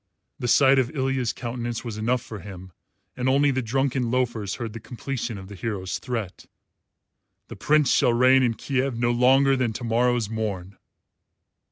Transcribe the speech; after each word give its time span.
The 0.39 0.47
sight 0.47 0.79
of 0.79 0.89
Ilya's 0.95 1.31
countenance 1.31 1.85
was 1.85 1.95
enough 1.99 2.23
for 2.23 2.39
him, 2.39 2.71
and 3.15 3.29
only 3.29 3.51
the 3.51 3.61
drunken 3.61 4.09
loafers 4.09 4.55
heard 4.55 4.73
the 4.73 4.79
completion 4.79 5.37
of 5.37 5.47
the 5.47 5.53
hero's 5.53 5.99
threat" 5.99 6.47
the 7.49 7.55
Prince 7.55 7.91
shall 7.91 8.11
reign 8.11 8.41
in 8.41 8.55
Kiev 8.55 8.97
no 8.97 9.11
longer 9.11 9.55
than 9.55 9.73
to 9.73 9.83
morrow's 9.83 10.27
morn." 10.27 10.75